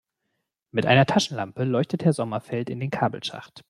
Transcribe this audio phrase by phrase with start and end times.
[0.71, 3.59] Mit einer Taschenlampe leuchtet Herr Sommerfeld in den Kabelschacht.